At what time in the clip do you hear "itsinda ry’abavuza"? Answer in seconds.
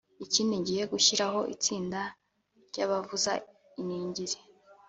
1.55-3.31